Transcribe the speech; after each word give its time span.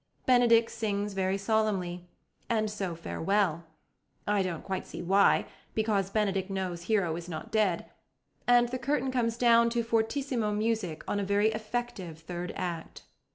Benedick 0.25 0.67
sings 0.71 1.13
very 1.13 1.37
solemnly 1.37 2.07
"And 2.49 2.71
so 2.71 2.95
farewell" 2.95 3.65
(I 4.25 4.41
don't 4.41 4.63
quite 4.63 4.87
see 4.87 5.03
why, 5.03 5.45
because 5.75 6.09
Benedick 6.09 6.49
knows 6.49 6.85
Hero 6.85 7.15
is 7.15 7.29
not 7.29 7.51
dead), 7.51 7.85
and 8.47 8.69
the 8.69 8.79
curtain 8.79 9.11
comes 9.11 9.37
down 9.37 9.69
to 9.69 9.83
fortissimo 9.83 10.53
music 10.53 11.03
on 11.07 11.19
a 11.19 11.23
very 11.23 11.49
effective 11.49 12.17
third 12.17 12.51
act. 12.55 13.03